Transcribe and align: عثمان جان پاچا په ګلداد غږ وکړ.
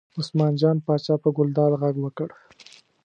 عثمان 0.19 0.53
جان 0.61 0.77
پاچا 0.85 1.15
په 1.23 1.29
ګلداد 1.37 1.71
غږ 1.81 1.95
وکړ. 2.01 2.27